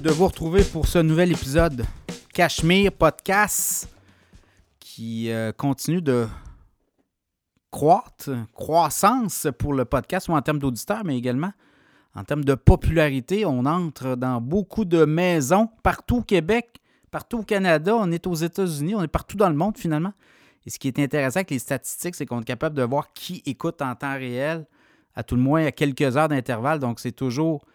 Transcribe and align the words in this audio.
de 0.00 0.10
vous 0.10 0.26
retrouver 0.26 0.64
pour 0.64 0.86
ce 0.86 0.98
nouvel 0.98 1.32
épisode 1.32 1.84
Cachemire 2.32 2.92
Podcast 2.92 3.88
qui 4.80 5.30
euh, 5.30 5.52
continue 5.52 6.00
de 6.00 6.26
croître, 7.70 8.30
croissance 8.54 9.48
pour 9.58 9.74
le 9.74 9.84
podcast, 9.84 10.28
ou 10.28 10.32
en 10.32 10.40
termes 10.40 10.58
d'auditeurs, 10.58 11.04
mais 11.04 11.18
également 11.18 11.52
en 12.14 12.24
termes 12.24 12.44
de 12.44 12.54
popularité. 12.54 13.44
On 13.44 13.66
entre 13.66 14.16
dans 14.16 14.40
beaucoup 14.40 14.86
de 14.86 15.04
maisons 15.04 15.68
partout 15.82 16.18
au 16.18 16.22
Québec, 16.22 16.80
partout 17.10 17.40
au 17.40 17.42
Canada, 17.42 17.94
on 17.94 18.10
est 18.12 18.26
aux 18.26 18.34
États-Unis, 18.34 18.94
on 18.94 19.02
est 19.02 19.08
partout 19.08 19.36
dans 19.36 19.50
le 19.50 19.56
monde 19.56 19.76
finalement. 19.76 20.14
Et 20.64 20.70
ce 20.70 20.78
qui 20.78 20.88
est 20.88 20.98
intéressant 20.98 21.40
avec 21.40 21.50
les 21.50 21.58
statistiques, 21.58 22.14
c'est 22.14 22.24
qu'on 22.24 22.40
est 22.40 22.44
capable 22.44 22.76
de 22.76 22.82
voir 22.82 23.12
qui 23.12 23.42
écoute 23.44 23.82
en 23.82 23.94
temps 23.94 24.14
réel, 24.14 24.64
à 25.14 25.22
tout 25.22 25.36
le 25.36 25.42
moins 25.42 25.66
à 25.66 25.70
quelques 25.70 26.16
heures 26.16 26.28
d'intervalle. 26.28 26.78
Donc, 26.78 26.98
c'est 26.98 27.12
toujours 27.12 27.66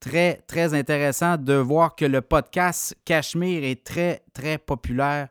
très, 0.00 0.36
très 0.46 0.74
intéressant 0.74 1.36
de 1.36 1.54
voir 1.54 1.94
que 1.94 2.06
le 2.06 2.22
podcast 2.22 2.96
Cachemire 3.04 3.62
est 3.62 3.84
très, 3.84 4.22
très 4.32 4.58
populaire. 4.58 5.28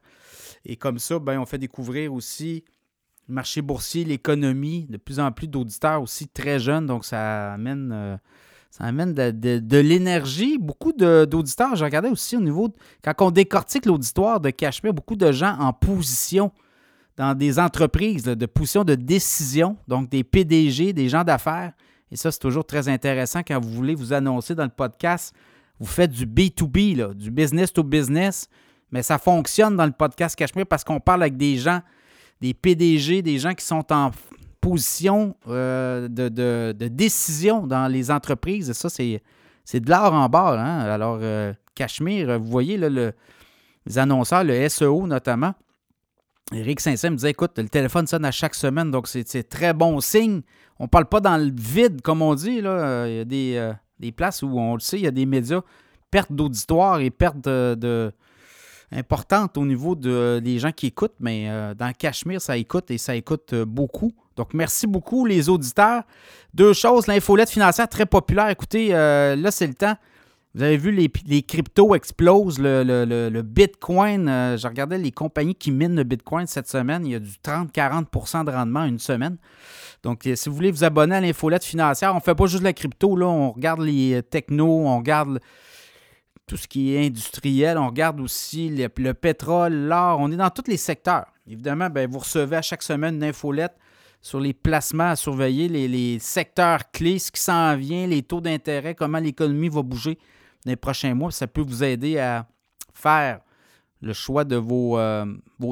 Et 0.64 0.76
comme 0.76 1.00
ça, 1.00 1.20
ben, 1.20 1.40
on 1.40 1.46
fait 1.46 1.58
découvrir 1.58 2.14
aussi 2.14 2.64
le 3.28 3.34
marché 3.34 3.62
boursier, 3.62 4.06
l'économie, 4.06 4.86
de 4.90 4.98
plus 4.98 5.20
en 5.20 5.32
plus 5.32 5.48
d'auditeurs 5.48 6.02
aussi 6.02 6.28
très 6.28 6.60
jeunes. 6.60 6.86
Donc, 6.86 7.04
ça 7.04 7.54
amène, 7.54 7.92
euh, 7.92 8.18
ça 8.70 8.84
amène 8.84 9.14
de, 9.14 9.78
l'énergie. 9.78 10.58
Beaucoup 10.60 10.94
d'auditeurs, 10.94 11.76
je 11.76 11.84
regardais 11.84 12.10
aussi 12.10 12.38
au 12.38 12.42
niveau, 12.42 12.70
quand 13.04 13.14
on 13.20 13.32
décortique 13.32 13.86
l'auditoire 13.86 14.40
de 14.40 14.52
Cachemire, 14.52 14.94
beaucoup 14.94 15.16
de 15.16 15.32
gens 15.32 15.58
en 15.60 15.74
position 15.74 16.52
dans 17.18 17.36
des 17.36 17.60
entreprises 17.60 18.24
de 18.24 18.46
position 18.46 18.86
de 18.86 18.96
décision, 18.96 19.76
donc 19.88 20.10
des 20.10 20.24
PDG, 20.24 20.94
des 20.94 21.10
gens 21.10 21.24
d'affaires. 21.24 21.74
Et 22.12 22.16
ça, 22.16 22.32
c'est 22.32 22.40
toujours 22.40 22.66
très 22.66 22.90
intéressant 22.90 23.42
quand 23.46 23.60
vous 23.60 23.70
voulez 23.70 23.96
vous 23.96 24.14
annoncer 24.14 24.56
dans 24.56 24.64
le 24.64 24.70
podcast. 24.70 25.34
Vous 25.80 25.86
faites 25.86 26.12
du 26.12 26.26
B2B, 26.26 27.14
du 27.14 27.32
business 27.32 27.72
to 27.72 27.84
business, 27.84 28.50
mais 28.92 29.04
ça 29.04 29.18
fonctionne 29.18 29.78
dans 29.78 29.86
le 29.86 29.92
podcast 29.92 30.36
Cachemire 30.36 30.66
parce 30.66 30.84
qu'on 30.84 31.00
parle 31.00 31.22
avec 31.22 31.38
des 31.38 31.58
gens, 31.58 31.82
des 32.42 32.54
PDG, 32.54 33.22
des 33.22 33.38
gens 33.38 33.54
qui 33.54 33.66
sont 33.66 33.86
en 33.94 34.12
position 34.60 35.36
euh, 35.48 36.08
de, 36.10 36.88
décision 36.88 37.66
dans 37.66 37.88
les 37.88 38.12
entreprises. 38.12 38.70
Et 38.70 38.74
ça, 38.74 38.90
c'est, 38.90 39.22
de 39.74 39.90
l'art 39.90 40.14
en 40.14 40.28
bas. 40.28 40.60
Hein. 40.60 40.80
Alors, 40.80 41.20
euh, 41.22 41.54
Cachemire, 41.76 42.40
vous 42.40 42.50
voyez 42.50 42.78
le, 42.78 43.14
les 43.86 43.98
annonceurs, 43.98 44.44
le 44.44 44.68
SEO 44.68 45.08
notamment. 45.08 45.54
Eric 46.54 46.80
Saint-Saëns 46.80 47.12
me 47.12 47.16
disait 47.16 47.32
écoute, 47.32 47.58
le 47.58 47.70
téléphone 47.70 48.08
sonne 48.08 48.26
à 48.26 48.32
chaque 48.32 48.56
semaine, 48.56 48.90
donc 48.90 49.08
c'est 49.08 49.44
très 49.44 49.74
bon 49.74 50.00
signe. 50.00 50.42
On 50.80 50.86
ne 50.86 50.90
parle 50.90 51.06
pas 51.06 51.20
dans 51.20 51.38
le 51.38 51.52
vide, 51.56 52.02
comme 52.02 52.22
on 52.22 52.34
dit. 52.34 52.62
Là. 52.62 53.08
Il 53.08 53.16
y 53.16 53.20
a 53.20 53.26
des, 53.26 53.54
euh, 53.58 53.74
des 54.00 54.12
places 54.12 54.42
où 54.42 54.58
on 54.58 54.74
le 54.74 54.80
sait, 54.80 54.98
il 54.98 55.04
y 55.04 55.08
a 55.08 55.12
des 55.12 55.26
médias, 55.26 55.62
perte 56.10 56.32
d'auditoire 56.32 57.02
et 57.02 57.12
perte 57.12 57.40
de, 57.42 58.12
importante 58.92 59.58
au 59.58 59.66
niveau 59.66 59.96
de, 59.96 60.40
des 60.44 60.58
gens 60.58 60.72
qui 60.72 60.88
écoutent, 60.88 61.16
mais 61.20 61.50
euh, 61.50 61.76
dans 61.76 61.92
Cachemire, 61.94 62.42
ça 62.42 62.58
écoute 62.58 62.90
et 62.90 62.98
ça 62.98 63.16
écoute 63.16 63.54
euh, 63.54 63.66
beaucoup. 63.66 64.12
Donc, 64.36 64.54
merci 64.54 64.88
beaucoup, 64.88 65.26
les 65.26 65.50
auditeurs. 65.50 66.04
Deux 66.54 66.74
choses, 66.74 67.08
l'infolette 67.08 67.50
financière 67.50 67.90
très 67.90 68.06
populaire. 68.06 68.50
Écoutez, 68.50 68.90
là, 68.90 69.52
c'est 69.52 69.68
le 69.68 69.74
temps. 69.74 69.96
Vous 70.56 70.64
avez 70.64 70.78
vu, 70.78 70.92
les, 70.92 71.12
les 71.28 71.44
cryptos 71.44 71.94
explosent. 71.94 72.60
Le, 72.60 73.42
Bitcoin, 73.42 74.26
je 74.28 74.68
regardais 74.68 74.98
les 74.98 75.12
compagnies 75.12 75.56
qui 75.56 75.72
minent 75.72 75.96
le 75.96 76.04
Bitcoin 76.04 76.48
cette 76.48 76.68
semaine. 76.68 77.06
Il 77.06 77.12
y 77.12 77.16
a 77.16 77.20
du 77.20 77.30
30-40% 77.44 78.46
de 78.46 78.52
rendement 78.52 78.86
une 78.86 79.00
semaine. 79.00 79.38
Donc, 80.04 80.26
euh, 80.26 80.36
si 80.36 80.50
vous 80.50 80.56
voulez 80.56 80.72
vous 80.72 80.84
abonner 80.84 81.16
à 81.16 81.22
l'infolette 81.22 81.64
financière, 81.64 82.14
on 82.14 82.18
ne 82.18 82.22
fait 82.22 82.36
pas 82.36 82.46
juste 82.46 82.64
la 82.64 82.74
crypto, 82.74 83.16
là, 83.16 83.28
on 83.28 83.52
regarde 83.52 83.82
les 83.82 84.16
euh, 84.16 84.22
technos, 84.22 84.88
on 84.88 84.98
regarde 84.98 85.40
tout 86.48 86.58
ce 86.58 86.68
qui 86.68 86.96
est 86.96 87.06
industriel, 87.06 87.78
on 87.78 87.88
regarde 87.88 88.20
aussi 88.22 88.70
le, 88.70 89.14
pétrole, 89.14 89.74
l'or, 89.74 90.20
on 90.20 90.32
est 90.32 90.38
dans 90.38 90.50
tous 90.50 90.68
les 90.68 90.78
secteurs. 90.78 91.28
Évidemment, 91.48 91.90
ben, 91.90 92.10
vous 92.10 92.20
recevez 92.20 92.58
à 92.58 92.62
chaque 92.62 92.82
semaine 92.82 93.16
une 93.16 93.24
infolette 93.24 93.76
sur 94.22 94.40
les 94.40 94.54
placements 94.54 95.12
à 95.12 95.16
surveiller, 95.16 95.68
les, 95.68 96.20
secteurs 96.20 96.92
clés, 96.92 97.20
ce 97.20 97.32
qui 97.32 97.42
s'en 97.42 97.76
vient, 97.76 98.08
les 98.08 98.24
taux 98.24 98.42
d'intérêt, 98.42 98.96
comment 98.96 99.20
l'économie 99.20 99.70
va 99.70 99.82
bouger 99.82 100.18
dans 100.66 100.72
les 100.72 100.76
prochains 100.76 101.14
mois. 101.14 101.32
Ça 101.32 101.48
peut 101.48 101.62
vous 101.62 101.84
aider 101.84 102.18
à 102.18 102.46
faire 102.94 103.40
le 104.02 104.14
choix 104.14 104.44
de 104.44 104.56
vos, 104.56 104.98
euh, 104.98 105.26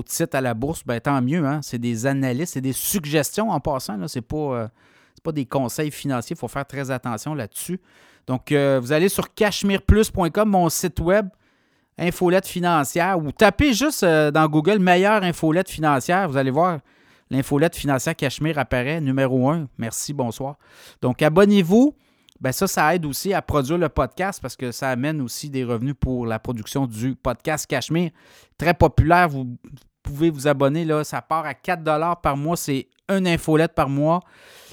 titres 0.05 0.35
à 0.35 0.41
la 0.41 0.53
bourse, 0.53 0.83
ben, 0.85 0.99
tant 0.99 1.21
mieux. 1.21 1.45
Hein? 1.45 1.61
C'est 1.61 1.79
des 1.79 2.05
analyses, 2.05 2.49
c'est 2.49 2.61
des 2.61 2.73
suggestions 2.73 3.49
en 3.49 3.59
passant. 3.59 4.07
Ce 4.07 4.19
n'est 4.19 4.23
pas, 4.23 4.37
euh, 4.37 4.67
pas 5.23 5.31
des 5.31 5.45
conseils 5.45 5.91
financiers. 5.91 6.35
Il 6.35 6.39
faut 6.39 6.47
faire 6.47 6.65
très 6.65 6.91
attention 6.91 7.33
là-dessus. 7.33 7.79
Donc, 8.25 8.51
euh, 8.51 8.79
vous 8.81 8.91
allez 8.91 9.07
sur 9.07 9.33
cachemireplus.com, 9.33 10.49
mon 10.49 10.69
site 10.69 10.99
web, 10.99 11.29
infolette 11.97 12.45
financière, 12.45 13.17
ou 13.17 13.31
tapez 13.31 13.73
juste 13.73 14.03
dans 14.03 14.47
Google 14.47 14.79
meilleure 14.79 15.23
infolette 15.23 15.69
financière. 15.69 16.27
Vous 16.27 16.37
allez 16.37 16.51
voir 16.51 16.79
l'infolette 17.29 17.75
financière 17.75 18.15
Cachemire 18.15 18.59
apparaît, 18.59 19.01
numéro 19.01 19.49
un. 19.49 19.67
Merci, 19.77 20.13
bonsoir. 20.13 20.57
Donc, 21.01 21.21
abonnez-vous 21.21 21.95
ben 22.39 22.51
ça, 22.51 22.67
ça 22.67 22.95
aide 22.95 23.05
aussi 23.05 23.33
à 23.33 23.41
produire 23.41 23.77
le 23.77 23.89
podcast 23.89 24.39
parce 24.41 24.55
que 24.55 24.71
ça 24.71 24.89
amène 24.89 25.21
aussi 25.21 25.49
des 25.49 25.63
revenus 25.63 25.95
pour 25.99 26.25
la 26.25 26.39
production 26.39 26.85
du 26.85 27.15
podcast 27.15 27.65
Cachemire. 27.65 28.11
Très 28.57 28.73
populaire, 28.73 29.29
vous 29.29 29.57
pouvez 30.03 30.29
vous 30.29 30.47
abonner, 30.47 30.85
là, 30.85 31.03
ça 31.03 31.21
part 31.21 31.45
à 31.45 31.53
4 31.53 31.83
par 32.21 32.37
mois, 32.37 32.55
c'est 32.55 32.87
une 33.09 33.27
infolette 33.27 33.73
par 33.73 33.89
mois, 33.89 34.21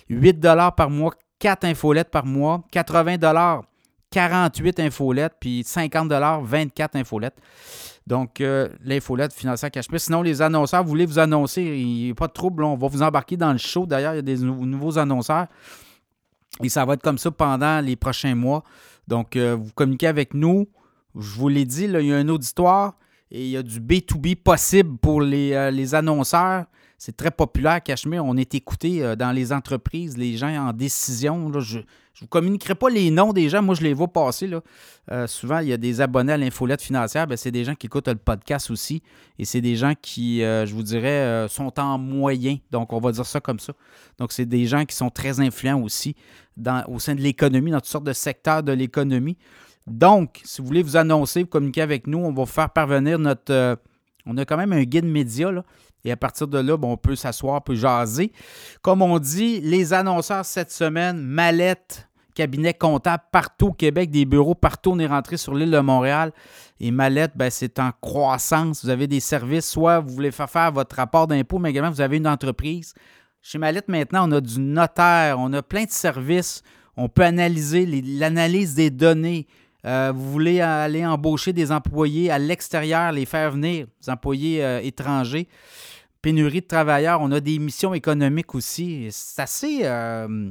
8 0.08 0.40
par 0.76 0.90
mois, 0.90 1.12
4 1.38 1.64
infolettes 1.64 2.10
par 2.10 2.26
mois, 2.26 2.62
80 2.70 3.16
48 4.10 4.78
infolettes, 4.78 5.34
puis 5.40 5.64
50 5.64 6.12
24 6.44 6.96
infolettes. 6.96 7.34
Donc, 8.06 8.40
euh, 8.40 8.68
l'infolette 8.84 9.32
financière 9.32 9.70
Cachemire. 9.70 10.00
Sinon, 10.00 10.22
les 10.22 10.40
annonceurs, 10.40 10.84
vous 10.84 10.90
voulez 10.90 11.06
vous 11.06 11.18
annoncer, 11.18 11.62
il 11.62 11.86
n'y 11.86 12.10
a 12.10 12.14
pas 12.14 12.28
de 12.28 12.32
trouble, 12.32 12.62
on 12.62 12.76
va 12.76 12.86
vous 12.86 13.02
embarquer 13.02 13.36
dans 13.36 13.50
le 13.50 13.58
show. 13.58 13.86
D'ailleurs, 13.86 14.12
il 14.12 14.16
y 14.16 14.18
a 14.18 14.22
des 14.22 14.38
nouveaux 14.38 14.98
annonceurs. 14.98 15.46
Et 16.62 16.68
ça 16.68 16.84
va 16.84 16.94
être 16.94 17.02
comme 17.02 17.18
ça 17.18 17.30
pendant 17.30 17.84
les 17.84 17.96
prochains 17.96 18.34
mois. 18.34 18.62
Donc, 19.08 19.36
euh, 19.36 19.56
vous 19.60 19.72
communiquez 19.74 20.06
avec 20.06 20.34
nous. 20.34 20.68
Je 21.18 21.34
vous 21.36 21.48
l'ai 21.48 21.64
dit, 21.64 21.84
il 21.84 22.06
y 22.06 22.12
a 22.12 22.16
un 22.16 22.28
auditoire 22.28 22.94
et 23.30 23.44
il 23.44 23.50
y 23.50 23.56
a 23.56 23.62
du 23.62 23.80
B2B 23.80 24.36
possible 24.36 24.96
pour 24.98 25.20
les, 25.20 25.52
euh, 25.52 25.70
les 25.70 25.94
annonceurs. 25.94 26.66
C'est 27.04 27.18
très 27.18 27.30
populaire, 27.30 27.82
Cachemire. 27.82 28.24
On 28.24 28.34
est 28.34 28.54
écouté 28.54 29.04
euh, 29.04 29.14
dans 29.14 29.30
les 29.30 29.52
entreprises, 29.52 30.16
les 30.16 30.38
gens 30.38 30.48
en 30.48 30.72
décision. 30.72 31.52
je 31.60 31.80
ne 31.80 31.82
vous 32.22 32.26
communiquerai 32.28 32.74
pas 32.74 32.88
les 32.88 33.10
noms 33.10 33.34
des 33.34 33.50
gens. 33.50 33.60
Moi, 33.60 33.74
je 33.74 33.82
les 33.82 33.92
vois 33.92 34.08
passer. 34.08 34.46
Là. 34.46 34.62
Euh, 35.12 35.26
souvent, 35.26 35.58
il 35.58 35.68
y 35.68 35.74
a 35.74 35.76
des 35.76 36.00
abonnés 36.00 36.32
à 36.32 36.38
l'infolette 36.38 36.80
financière. 36.80 37.26
Ben, 37.26 37.36
c'est 37.36 37.50
des 37.50 37.62
gens 37.62 37.74
qui 37.74 37.88
écoutent 37.88 38.08
le 38.08 38.14
podcast 38.14 38.70
aussi. 38.70 39.02
Et 39.38 39.44
c'est 39.44 39.60
des 39.60 39.76
gens 39.76 39.92
qui, 40.00 40.42
euh, 40.42 40.64
je 40.64 40.74
vous 40.74 40.82
dirais, 40.82 41.46
sont 41.50 41.78
en 41.78 41.98
moyen. 41.98 42.56
Donc, 42.70 42.90
on 42.94 43.00
va 43.00 43.12
dire 43.12 43.26
ça 43.26 43.38
comme 43.38 43.58
ça. 43.58 43.74
Donc, 44.16 44.32
c'est 44.32 44.46
des 44.46 44.64
gens 44.64 44.86
qui 44.86 44.96
sont 44.96 45.10
très 45.10 45.40
influents 45.40 45.82
aussi 45.82 46.16
au 46.88 46.98
sein 46.98 47.14
de 47.14 47.20
l'économie, 47.20 47.70
dans 47.70 47.80
toutes 47.80 47.86
sortes 47.88 48.04
de 48.04 48.14
secteurs 48.14 48.62
de 48.62 48.72
l'économie. 48.72 49.36
Donc, 49.86 50.40
si 50.42 50.62
vous 50.62 50.68
voulez 50.68 50.82
vous 50.82 50.96
annoncer, 50.96 51.42
vous 51.42 51.48
communiquer 51.48 51.82
avec 51.82 52.06
nous, 52.06 52.20
on 52.20 52.32
va 52.32 52.44
vous 52.44 52.46
faire 52.46 52.70
parvenir 52.70 53.18
notre. 53.18 53.78
on 54.24 54.38
a 54.38 54.46
quand 54.46 54.56
même 54.56 54.72
un 54.72 54.84
guide 54.84 55.04
média 55.04 55.52
là, 55.52 55.64
et 56.04 56.12
à 56.12 56.16
partir 56.16 56.46
de 56.46 56.58
là, 56.58 56.76
on 56.82 56.96
peut 56.96 57.16
s'asseoir, 57.16 57.56
on 57.56 57.60
peut 57.60 57.74
jaser. 57.74 58.32
Comme 58.82 59.02
on 59.02 59.18
dit, 59.18 59.60
les 59.60 59.92
annonceurs 59.92 60.44
cette 60.44 60.70
semaine, 60.70 61.18
mallette, 61.18 62.08
cabinet 62.34 62.74
comptable 62.74 63.22
partout 63.32 63.68
au 63.68 63.72
Québec, 63.72 64.10
des 64.10 64.26
bureaux 64.26 64.54
partout. 64.54 64.90
On 64.90 64.98
est 64.98 65.06
rentré 65.06 65.36
sur 65.36 65.54
l'île 65.54 65.70
de 65.70 65.78
Montréal. 65.78 66.32
Et 66.80 66.90
Mallette, 66.90 67.32
ben, 67.36 67.50
c'est 67.50 67.78
en 67.78 67.90
croissance. 68.00 68.84
Vous 68.84 68.90
avez 68.90 69.06
des 69.06 69.20
services, 69.20 69.70
soit 69.70 70.00
vous 70.00 70.12
voulez 70.12 70.32
faire 70.32 70.50
faire 70.50 70.72
votre 70.72 70.96
rapport 70.96 71.26
d'impôt, 71.26 71.58
mais 71.58 71.70
également 71.70 71.90
vous 71.90 72.00
avez 72.00 72.18
une 72.18 72.28
entreprise. 72.28 72.92
Chez 73.40 73.58
Mallette, 73.58 73.88
maintenant, 73.88 74.28
on 74.28 74.32
a 74.32 74.40
du 74.40 74.60
notaire, 74.60 75.36
on 75.38 75.52
a 75.52 75.62
plein 75.62 75.84
de 75.84 75.90
services. 75.90 76.62
On 76.96 77.08
peut 77.08 77.22
analyser 77.22 77.86
l'analyse 77.86 78.74
des 78.74 78.90
données. 78.90 79.46
Euh, 79.84 80.12
vous 80.14 80.30
voulez 80.30 80.60
aller 80.60 81.04
embaucher 81.04 81.52
des 81.52 81.70
employés 81.70 82.30
à 82.30 82.38
l'extérieur, 82.38 83.12
les 83.12 83.26
faire 83.26 83.50
venir, 83.50 83.86
des 84.02 84.10
employés 84.10 84.64
euh, 84.64 84.80
étrangers 84.82 85.48
pénurie 86.22 86.62
de 86.62 86.66
travailleurs. 86.66 87.20
On 87.20 87.30
a 87.32 87.40
des 87.40 87.58
missions 87.58 87.92
économiques 87.92 88.54
aussi. 88.54 89.08
C'est 89.10 89.42
assez 89.42 89.80
euh, 89.82 90.50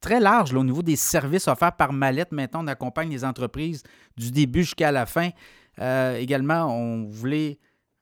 très 0.00 0.20
large 0.20 0.54
au 0.54 0.62
niveau 0.62 0.80
des 0.80 0.94
services 0.94 1.48
offerts 1.48 1.74
par 1.74 1.92
Mallette. 1.92 2.30
Maintenant, 2.30 2.62
on 2.62 2.68
accompagne 2.68 3.10
les 3.10 3.24
entreprises 3.24 3.82
du 4.16 4.30
début 4.30 4.62
jusqu'à 4.62 4.92
la 4.92 5.06
fin. 5.06 5.30
Également, 5.80 6.66
on 6.66 7.08
voulait 7.08 7.58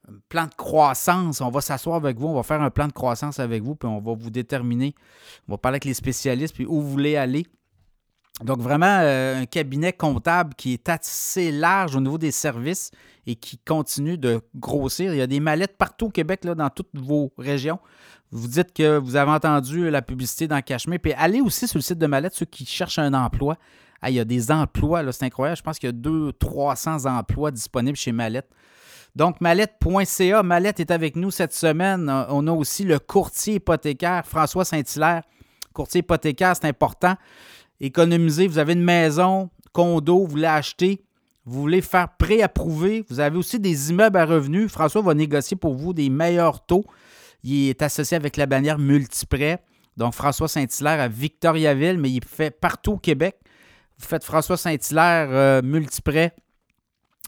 un 0.08 0.14
plan 0.28 0.44
de 0.44 0.55
croissance. 0.55 1.40
On 1.40 1.50
va 1.50 1.61
s'asseoir 1.61 1.96
avec 1.96 2.19
vous, 2.19 2.26
on 2.26 2.34
va 2.34 2.43
faire 2.43 2.61
un 2.61 2.70
plan 2.70 2.87
de 2.87 2.93
croissance 2.93 3.38
avec 3.38 3.62
vous, 3.62 3.75
puis 3.75 3.88
on 3.88 4.00
va 4.00 4.14
vous 4.14 4.31
déterminer. 4.31 4.94
On 5.49 5.52
va 5.52 5.58
parler 5.58 5.76
avec 5.76 5.87
les 5.87 5.94
spécialistes, 5.94 6.55
puis 6.55 6.67
où 6.67 6.81
vous 6.81 6.90
voulez 6.90 7.17
aller. 7.17 7.46
Donc, 8.44 8.60
vraiment, 8.60 8.98
euh, 9.00 9.40
un 9.40 9.46
cabinet 9.46 9.92
comptable 9.94 10.54
qui 10.54 10.74
est 10.74 10.88
assez 10.90 11.50
large 11.50 11.96
au 11.96 12.00
niveau 12.00 12.18
des 12.18 12.30
services 12.30 12.90
et 13.26 13.34
qui 13.34 13.58
continue 13.58 14.18
de 14.18 14.40
grossir. 14.54 15.14
Il 15.14 15.18
y 15.18 15.22
a 15.22 15.26
des 15.26 15.40
mallettes 15.40 15.78
partout 15.78 16.06
au 16.06 16.10
Québec, 16.10 16.44
là, 16.44 16.54
dans 16.54 16.68
toutes 16.68 16.90
vos 16.94 17.32
régions. 17.38 17.78
Vous 18.30 18.48
dites 18.48 18.72
que 18.74 18.98
vous 18.98 19.16
avez 19.16 19.30
entendu 19.30 19.88
la 19.88 20.02
publicité 20.02 20.48
dans 20.48 20.60
Cachemire. 20.60 21.00
Puis 21.00 21.14
allez 21.14 21.40
aussi 21.40 21.66
sur 21.66 21.78
le 21.78 21.82
site 21.82 21.98
de 21.98 22.06
Mallette, 22.06 22.34
ceux 22.34 22.44
qui 22.44 22.66
cherchent 22.66 22.98
un 22.98 23.14
emploi. 23.14 23.56
il 24.06 24.14
y 24.14 24.20
a 24.20 24.24
des 24.24 24.50
emplois, 24.50 25.02
là, 25.02 25.12
c'est 25.12 25.24
incroyable. 25.24 25.56
Je 25.56 25.62
pense 25.62 25.78
qu'il 25.78 25.88
y 25.88 25.92
a 25.92 25.96
200-300 25.96 27.08
emplois 27.08 27.50
disponibles 27.50 27.96
chez 27.96 28.12
Mallette. 28.12 28.48
Donc, 29.14 29.40
mallette.ca, 29.40 30.42
Mallette 30.42 30.80
est 30.80 30.90
avec 30.90 31.16
nous 31.16 31.30
cette 31.30 31.54
semaine. 31.54 32.10
On 32.28 32.46
a 32.46 32.52
aussi 32.52 32.84
le 32.84 32.98
courtier 32.98 33.54
hypothécaire, 33.54 34.26
François 34.26 34.66
Saint-Hilaire. 34.66 35.22
Courtier 35.72 36.00
hypothécaire, 36.00 36.54
c'est 36.54 36.66
important. 36.66 37.14
Économiser, 37.81 38.46
vous 38.46 38.58
avez 38.58 38.73
une 38.73 38.82
maison, 38.82 39.50
condo, 39.73 40.20
vous 40.20 40.26
voulez 40.26 40.46
acheter, 40.46 41.02
vous 41.44 41.61
voulez 41.61 41.82
faire 41.82 42.08
préapprouver, 42.17 43.05
vous 43.08 43.20
avez 43.20 43.37
aussi 43.37 43.61
des 43.61 43.90
immeubles 43.90 44.17
à 44.17 44.25
revenus. 44.25 44.70
François 44.70 45.02
va 45.02 45.14
négocier 45.14 45.56
pour 45.56 45.75
vous 45.75 45.93
des 45.93 46.08
meilleurs 46.08 46.64
taux. 46.64 46.84
Il 47.44 47.69
est 47.69 47.82
associé 47.82 48.17
avec 48.17 48.37
la 48.37 48.46
bannière 48.46 48.78
Multiprêt. 48.78 49.62
Donc, 49.96 50.14
François 50.14 50.49
Saint-Hilaire 50.49 51.00
à 51.00 51.08
Victoriaville, 51.08 51.99
mais 51.99 52.11
il 52.11 52.25
fait 52.25 52.50
partout 52.50 52.93
au 52.93 52.99
Québec. 52.99 53.37
Vous 53.99 54.06
faites 54.06 54.25
François 54.25 54.56
Saint-Hilaire 54.56 55.28
euh, 55.31 55.62
Multiprêt 55.62 56.34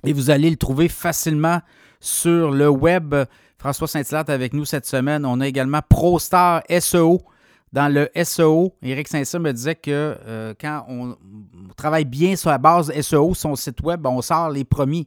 et 0.04 0.12
vous 0.12 0.30
allez 0.30 0.50
le 0.50 0.56
trouver 0.56 0.88
facilement 0.88 1.60
sur 2.00 2.50
le 2.50 2.68
web. 2.68 3.14
François 3.58 3.88
Saint-Hilaire 3.88 4.24
est 4.28 4.32
avec 4.32 4.52
nous 4.52 4.64
cette 4.64 4.86
semaine. 4.86 5.24
On 5.24 5.40
a 5.40 5.48
également 5.48 5.80
ProStar 5.88 6.62
SEO 6.80 7.22
dans 7.72 7.92
le 7.92 8.08
SEO, 8.24 8.74
Eric 8.82 9.08
Saint-Cyr 9.08 9.40
me 9.40 9.52
disait 9.52 9.74
que 9.74 10.16
euh, 10.26 10.54
quand 10.58 10.84
on, 10.88 11.16
travaille 11.76 12.04
bien 12.04 12.34
sur 12.36 12.50
la 12.50 12.58
base 12.58 12.92
SEO, 13.00 13.34
son 13.34 13.54
site 13.56 13.82
web, 13.82 14.06
on 14.06 14.22
sort 14.22 14.50
les 14.50 14.64
premiers. 14.64 15.06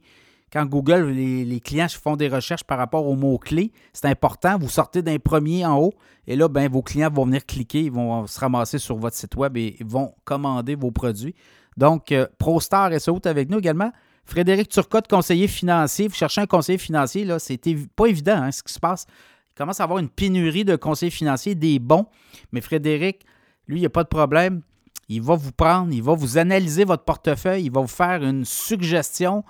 Quand 0.52 0.66
Google, 0.66 1.08
les, 1.08 1.60
clients 1.60 1.88
font 1.88 2.14
des 2.14 2.28
recherches 2.28 2.64
par 2.64 2.76
rapport 2.76 3.06
aux 3.06 3.16
mots-clés, 3.16 3.72
c'est 3.92 4.06
important. 4.06 4.58
Vous 4.58 4.68
sortez 4.68 5.00
d'un 5.00 5.18
premier 5.18 5.64
en 5.64 5.78
haut 5.78 5.94
et 6.26 6.36
là, 6.36 6.48
ben, 6.48 6.70
vos 6.70 6.82
clients 6.82 7.10
vont 7.10 7.24
venir 7.24 7.44
cliquer, 7.46 7.84
ils 7.84 7.92
vont 7.92 8.26
se 8.26 8.38
ramasser 8.38 8.78
sur 8.78 8.96
votre 8.96 9.16
site 9.16 9.34
web 9.34 9.56
et 9.56 9.76
vont 9.80 10.14
commander 10.24 10.74
vos 10.74 10.90
produits. 10.90 11.34
Donc, 11.76 12.12
euh, 12.12 12.26
ProStar 12.38 12.92
SEO 13.00 13.16
est 13.16 13.26
avec 13.26 13.50
nous 13.50 13.58
également. 13.58 13.92
Frédéric 14.24 14.68
Turcotte, 14.68 15.08
conseiller 15.08 15.48
financier. 15.48 16.06
Vous 16.06 16.14
cherchez 16.14 16.40
un 16.42 16.46
conseiller 16.46 16.78
financier, 16.78 17.24
là, 17.24 17.38
c'est 17.38 17.58
pas 17.96 18.06
évident 18.06 18.36
hein, 18.36 18.52
ce 18.52 18.62
qui 18.62 18.72
se 18.72 18.78
passe. 18.78 19.06
Il 19.52 19.58
commence 19.58 19.80
à 19.80 19.84
avoir 19.84 19.98
une 19.98 20.08
pénurie 20.08 20.64
de 20.64 20.76
conseillers 20.76 21.10
financiers, 21.10 21.54
des 21.54 21.78
bons. 21.78 22.06
Mais 22.52 22.60
Frédéric, 22.60 23.26
lui, 23.68 23.78
il 23.78 23.80
n'y 23.80 23.86
a 23.86 23.90
pas 23.90 24.02
de 24.02 24.08
problème. 24.08 24.62
Il 25.08 25.20
va 25.20 25.34
vous 25.34 25.52
prendre, 25.52 25.92
il 25.92 26.02
va 26.02 26.14
vous 26.14 26.38
analyser 26.38 26.84
votre 26.84 27.04
portefeuille, 27.04 27.64
il 27.64 27.72
va 27.72 27.82
vous 27.82 27.86
faire 27.86 28.22
une 28.22 28.44
suggestion 28.44 29.44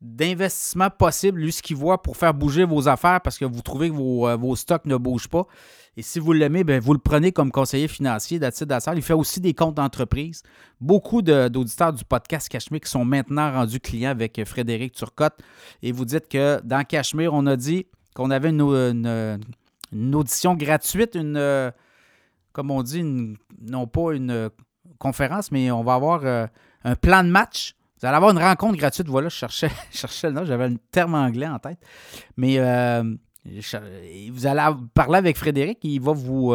d'investissement 0.00 0.90
possible, 0.90 1.40
lui, 1.40 1.52
ce 1.52 1.62
qu'il 1.62 1.76
voit 1.76 2.02
pour 2.02 2.16
faire 2.16 2.34
bouger 2.34 2.64
vos 2.64 2.88
affaires 2.88 3.20
parce 3.20 3.38
que 3.38 3.44
vous 3.44 3.62
trouvez 3.62 3.88
que 3.88 3.94
vos, 3.94 4.28
euh, 4.28 4.54
stocks 4.56 4.84
ne 4.84 4.96
bougent 4.96 5.28
pas. 5.28 5.46
Et 5.96 6.02
si 6.02 6.18
vous 6.18 6.32
l'aimez, 6.32 6.64
ben, 6.64 6.80
vous 6.80 6.92
le 6.92 6.98
prenez 6.98 7.32
comme 7.32 7.52
conseiller 7.52 7.86
financier 7.86 8.38
d'Assad 8.38 8.94
Il 8.96 9.02
fait 9.02 9.12
aussi 9.12 9.40
des 9.40 9.54
comptes 9.54 9.74
d'entreprise. 9.74 10.42
Beaucoup 10.80 11.22
d'auditeurs 11.22 11.92
du 11.92 12.04
podcast 12.04 12.48
Cachemire 12.48 12.80
qui 12.80 12.90
sont 12.90 13.04
maintenant 13.04 13.52
rendus 13.52 13.78
clients 13.78 14.10
avec 14.10 14.42
Frédéric 14.44 14.94
Turcotte. 14.94 15.38
Et 15.82 15.92
vous 15.92 16.04
dites 16.04 16.28
que 16.28 16.60
dans 16.64 16.82
Cachemire, 16.84 17.34
on 17.34 17.46
a 17.46 17.56
dit 17.56 17.86
qu'on 18.14 18.30
avait 18.30 18.50
une, 18.50 20.14
audition 20.14 20.54
gratuite, 20.54 21.14
une, 21.14 21.36
euh, 21.36 21.70
comme 22.52 22.70
on 22.70 22.82
dit, 22.82 23.02
non 23.60 23.86
pas 23.86 24.12
une 24.12 24.50
conférence, 24.98 25.50
mais 25.50 25.70
on 25.70 25.82
va 25.82 25.94
avoir 25.94 26.24
euh, 26.24 26.46
un 26.84 26.94
plan 26.94 27.24
de 27.24 27.30
match. 27.30 27.74
Vous 28.00 28.06
allez 28.06 28.16
avoir 28.16 28.32
une 28.32 28.38
rencontre 28.38 28.76
gratuite. 28.76 29.08
Voilà, 29.08 29.28
je 29.28 29.36
cherchais, 29.36 29.70
cherchais 29.92 30.28
le 30.28 30.34
nom, 30.34 30.44
j'avais 30.44 30.64
un 30.64 30.76
terme 30.90 31.14
anglais 31.14 31.48
en 31.48 31.58
tête. 31.58 31.78
Mais 32.36 32.58
euh, 32.58 33.02
vous 34.30 34.46
allez 34.46 34.76
parler 34.94 35.18
avec 35.18 35.36
Frédéric, 35.36 35.78
il 35.82 36.00
va 36.00 36.12
vous 36.12 36.54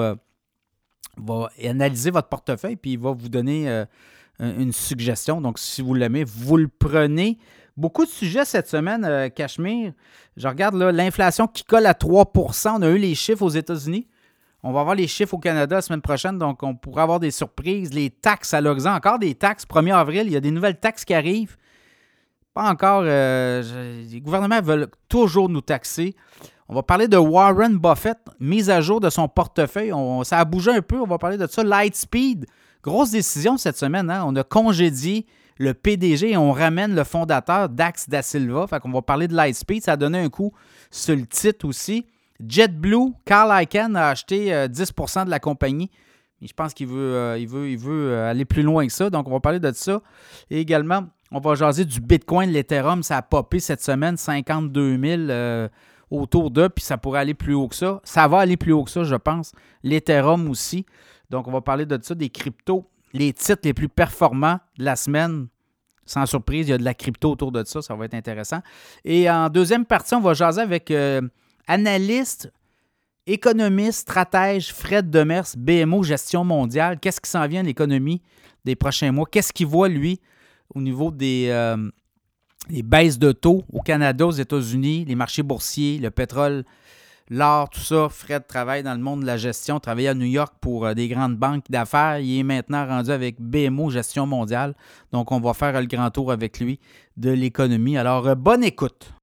va 1.20 1.50
analyser 1.64 2.12
votre 2.12 2.30
portefeuille, 2.30 2.76
puis 2.76 2.94
il 2.94 3.00
va 3.00 3.12
vous 3.12 3.28
donner 3.28 3.86
une 4.40 4.72
suggestion. 4.72 5.42
Donc, 5.42 5.60
si 5.60 5.82
vous 5.82 5.94
l'aimez, 5.94 6.24
vous 6.24 6.58
le 6.58 6.68
prenez. 6.68 7.38
Beaucoup 7.76 8.06
de 8.06 8.10
sujets 8.10 8.44
cette 8.44 8.68
semaine, 8.68 9.06
euh, 9.06 9.30
Cachemire. 9.30 9.94
Je 10.36 10.48
regarde 10.48 10.76
l'inflation 10.76 11.48
qui 11.48 11.64
colle 11.64 11.86
à 11.86 11.94
3% 11.94 12.78
On 12.78 12.82
a 12.82 12.90
eu 12.90 12.98
les 12.98 13.14
chiffres 13.14 13.44
aux 13.44 13.50
États-Unis. 13.50 14.08
On 14.64 14.72
va 14.72 14.80
avoir 14.80 14.96
les 14.96 15.08
chiffres 15.08 15.36
au 15.36 15.38
Canada 15.38 15.76
la 15.76 15.82
semaine 15.84 16.02
prochaine, 16.02 16.40
donc 16.40 16.64
on 16.64 16.76
pourra 16.76 17.04
avoir 17.04 17.20
des 17.20 17.30
surprises. 17.30 17.94
Les 17.94 18.10
taxes 18.10 18.56
à 18.56 18.62
l'horizon, 18.62 18.90
encore 18.90 19.20
des 19.20 19.36
taxes. 19.36 19.66
1er 19.66 19.94
avril, 19.94 20.24
il 20.26 20.34
y 20.34 20.36
a 20.36 20.40
des 20.40 20.50
nouvelles 20.50 20.80
taxes 20.80 21.06
qui 21.06 21.14
arrivent. 21.14 21.56
Pas 22.56 22.68
encore. 22.68 23.04
Euh, 23.06 23.62
les 24.12 24.20
gouvernements 24.20 24.62
veulent 24.62 24.88
toujours 25.08 25.48
nous 25.48 25.62
taxer. 25.62 26.16
On 26.70 26.74
va 26.74 26.82
parler 26.82 27.08
de 27.08 27.16
Warren 27.16 27.78
Buffett, 27.78 28.18
mise 28.40 28.72
à 28.72 28.82
jour 28.82 29.00
de 29.00 29.10
son 29.12 29.28
portefeuille. 29.28 29.92
ça 30.24 30.40
a 30.40 30.46
bougé 30.46 30.72
un 30.72 30.82
peu, 30.82 31.00
on 31.00 31.06
va 31.06 31.20
parler 31.20 31.38
de 31.38 31.46
ça. 31.46 31.64
Lightspeed, 31.64 32.48
grosse 32.88 33.12
décision 33.12 33.58
cette 33.58 33.78
semaine. 33.78 34.10
Hein. 34.10 34.24
On 34.26 34.36
a 34.36 34.44
congédié 34.44 35.26
le 35.58 35.74
PDG 35.74 36.32
et 36.32 36.38
on 36.38 36.54
ramène 36.54 36.96
le 36.96 37.04
fondateur 37.04 37.68
Dax 37.68 38.08
Da 38.08 38.22
Silva. 38.22 38.66
Fait 38.68 38.80
qu'on 38.80 38.92
va 38.92 39.02
parler 39.02 39.28
de 39.28 39.36
Lightspeed. 39.36 39.84
Ça 39.84 39.94
a 39.94 39.98
donné 39.98 40.20
un 40.20 40.30
coup 40.30 40.54
sur 40.90 41.16
le 41.16 41.26
titre 41.26 41.68
aussi. 41.68 42.06
JetBlue, 42.46 43.14
Carl 43.26 43.64
Icahn 43.64 43.96
a 43.96 44.10
acheté 44.10 44.52
10% 44.68 45.20
euh, 45.22 45.26
de 45.26 45.30
la 45.30 45.40
compagnie. 45.40 45.90
je 46.42 46.54
pense 46.54 46.74
qu'il 46.74 46.88
veut, 46.88 47.16
euh, 47.16 47.38
il 47.38 47.48
veut, 47.48 47.70
il 47.70 47.78
veut 47.78 48.12
euh, 48.12 48.30
aller 48.30 48.46
plus 48.46 48.62
loin 48.62 48.86
que 48.86 48.94
ça. 48.94 49.10
Donc, 49.10 49.28
on 49.28 49.32
va 49.32 49.40
parler 49.40 49.60
de 49.60 49.72
ça. 49.74 50.02
Et 50.50 50.62
également, 50.62 51.08
on 51.32 51.40
va 51.40 51.56
jaser 51.56 51.84
du 51.84 52.00
Bitcoin, 52.00 52.52
l'Ethereum. 52.52 53.04
Ça 53.04 53.18
a 53.18 53.22
popé 53.22 53.60
cette 53.60 53.82
semaine, 53.82 54.16
52 54.16 55.28
000 55.28 55.70
autour 56.10 56.52
d'eux. 56.52 56.70
Puis 56.70 56.86
ça 56.86 56.98
pourrait 56.98 57.20
aller 57.20 57.34
plus 57.34 57.56
haut 57.56 57.68
que 57.68 57.76
ça. 57.76 58.00
Ça 58.04 58.28
va 58.28 58.40
aller 58.40 58.56
plus 58.56 58.72
haut 58.72 58.84
que 58.84 58.92
ça, 58.92 59.04
je 59.04 59.16
pense. 59.16 59.52
L'Ethereum 59.84 60.50
aussi. 60.50 60.86
Donc, 61.30 61.48
on 61.48 61.52
va 61.52 61.62
parler 61.62 61.86
de 61.86 62.00
ça, 62.02 62.16
des 62.16 62.30
cryptos 62.30 62.90
les 63.14 63.34
titres 63.34 63.62
les 63.64 63.74
plus 63.74 63.90
performants 63.90 64.60
de 64.78 64.86
la 64.86 64.96
semaine. 64.96 65.48
Sans 66.06 66.26
surprise, 66.26 66.68
il 66.68 66.72
y 66.72 66.74
a 66.74 66.78
de 66.78 66.84
la 66.84 66.94
crypto 66.94 67.32
autour 67.32 67.52
de 67.52 67.64
ça, 67.66 67.82
ça 67.82 67.94
va 67.96 68.06
être 68.06 68.14
intéressant. 68.14 68.62
Et 69.04 69.30
en 69.30 69.50
deuxième 69.50 69.86
partie, 69.86 70.14
on 70.14 70.22
va 70.22 70.34
jaser 70.34 70.62
avec 70.62 70.90
euh, 70.90 71.22
analyste, 71.68 72.52
économiste, 73.26 74.00
stratège 74.02 74.72
Fred 74.74 75.10
Demers, 75.10 75.48
BMO 75.58 76.04
Gestion 76.04 76.46
mondiale. 76.46 76.98
Qu'est-ce 77.00 77.20
qui 77.20 77.30
s'en 77.30 77.46
vient 77.48 77.62
de 77.62 77.68
l'économie 77.68 78.22
des 78.64 78.76
prochains 78.76 79.12
mois? 79.12 79.26
Qu'est-ce 79.30 79.52
qu'il 79.52 79.68
voit, 79.68 79.90
lui, 79.90 80.22
au 80.74 80.82
niveau 80.82 81.14
euh, 81.22 81.92
des 82.70 82.84
baisses 82.84 83.20
de 83.20 83.34
taux 83.34 83.64
au 83.74 83.82
Canada, 83.82 84.26
aux 84.28 84.32
États-Unis, 84.32 85.04
les 85.04 85.16
marchés 85.16 85.44
boursiers, 85.44 85.98
le 85.98 86.10
pétrole 86.10 86.64
l'art, 87.30 87.70
tout 87.70 87.80
ça. 87.80 88.10
Fred 88.10 88.48
travaille 88.48 88.84
dans 88.84 88.94
le 88.94 89.02
monde 89.02 89.22
de 89.22 89.26
la 89.26 89.38
gestion, 89.38 89.80
travaille 89.80 90.08
à 90.08 90.14
New 90.14 90.26
York 90.26 90.54
pour 90.62 90.86
euh, 90.86 90.94
des 90.94 91.08
grandes 91.08 91.38
banques 91.38 91.70
d'affaires. 91.70 92.20
Il 92.20 92.40
est 92.40 92.44
maintenant 92.44 92.86
rendu 92.86 93.12
avec 93.12 93.42
BMO 93.42 93.90
Gestion 93.90 94.26
mondiale. 94.26 94.76
Donc, 95.12 95.32
on 95.32 95.40
va 95.40 95.54
faire 95.54 95.80
le 95.80 95.88
grand 95.88 96.10
tour 96.12 96.32
avec 96.32 96.60
lui 96.60 96.80
de 97.16 97.32
l'économie. 97.32 97.98
Alors, 97.98 98.28
euh, 98.28 98.36
bonne 98.36 98.64
écoute. 98.64 99.17